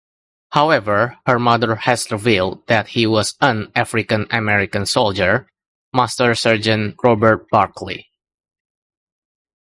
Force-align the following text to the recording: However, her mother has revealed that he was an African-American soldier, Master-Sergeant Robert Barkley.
However, 0.53 1.19
her 1.27 1.37
mother 1.37 1.75
has 1.75 2.09
revealed 2.11 2.65
that 2.65 2.87
he 2.87 3.05
was 3.05 3.35
an 3.39 3.71
African-American 3.75 4.87
soldier, 4.87 5.47
Master-Sergeant 5.93 6.95
Robert 7.03 7.47
Barkley. 7.51 8.09